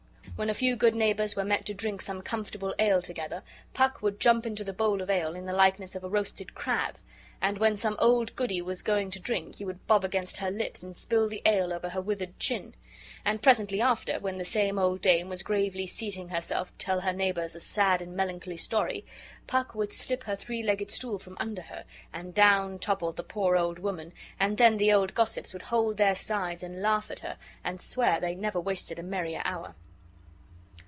[0.37, 3.43] When a few good neighbors were met to drink some comfortable ale together,
[3.75, 6.97] Puck would jump into the bowl of ale in the likeness of a roasted crab,
[7.39, 10.81] and when some old goody was going to drink he would bob against her lips,
[10.81, 12.73] and spill the ale over her withered chin;
[13.23, 17.13] and presently after, when the same old dame was gravely seating herself to tell her
[17.13, 19.05] neighbors a sad and melancholy story,
[19.45, 23.55] Puck would slip her three legged stool from under her, and down toppled the poor
[23.57, 27.37] old woman, and then the old gossips would hold their sides and laugh at her,
[27.63, 29.75] and swear they never wasted a merrier hour.